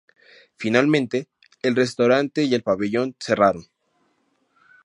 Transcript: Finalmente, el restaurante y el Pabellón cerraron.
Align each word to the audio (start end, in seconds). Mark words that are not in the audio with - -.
Finalmente, 0.55 1.27
el 1.61 1.75
restaurante 1.75 2.41
y 2.41 2.55
el 2.55 2.63
Pabellón 2.63 3.15
cerraron. 3.19 3.65